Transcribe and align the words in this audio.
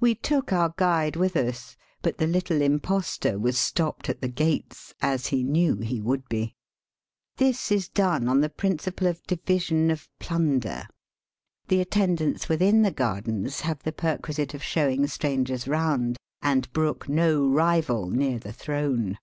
We 0.00 0.16
took 0.16 0.52
our 0.52 0.74
guide 0.76 1.14
with 1.14 1.36
us, 1.36 1.76
but 2.02 2.18
the 2.18 2.26
little 2.26 2.60
impostor 2.60 3.38
was 3.38 3.56
stopped 3.56 4.08
at 4.08 4.20
the 4.20 4.26
gates, 4.26 4.94
as 5.00 5.28
he 5.28 5.44
knew 5.44 5.76
he 5.76 6.00
would 6.00 6.28
be. 6.28 6.56
This 7.36 7.70
is 7.70 7.88
done 7.88 8.26
on 8.26 8.40
the 8.40 8.48
principle 8.48 9.06
of 9.06 9.24
division 9.28 9.92
of 9.92 10.08
plunder. 10.18 10.88
The 11.68 11.80
attendants 11.80 12.48
within 12.48 12.82
the 12.82 12.90
gardens 12.90 13.60
have 13.60 13.84
the 13.84 13.92
perquisite 13.92 14.54
of 14.54 14.62
showing 14.64 15.06
strangers 15.06 15.68
round, 15.68 16.16
and 16.42 16.68
brook 16.72 17.08
no 17.08 17.46
rival 17.46 18.10
near 18.10 18.40
the 18.40 18.52
throne. 18.52 19.18